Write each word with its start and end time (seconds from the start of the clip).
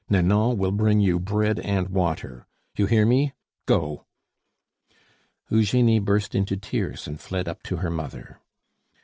Nanon 0.09 0.57
will 0.57 0.71
bring 0.71 0.99
you 0.99 1.19
bread 1.19 1.59
and 1.59 1.89
water. 1.89 2.47
You 2.75 2.87
hear 2.87 3.05
me 3.05 3.33
go!" 3.67 4.07
Eugenie 5.49 5.99
burst 5.99 6.33
into 6.33 6.57
tears 6.57 7.05
and 7.05 7.19
fled 7.21 7.47
up 7.47 7.61
to 7.61 7.75
her 7.75 7.91
mother. 7.91 8.39